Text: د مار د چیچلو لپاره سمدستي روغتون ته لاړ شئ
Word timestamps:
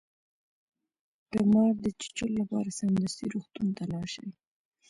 د 1.31 1.33
مار 1.51 1.73
د 1.83 1.87
چیچلو 1.99 2.35
لپاره 2.41 2.75
سمدستي 2.79 3.25
روغتون 3.33 3.67
ته 3.77 3.83
لاړ 3.91 4.05
شئ 4.13 4.27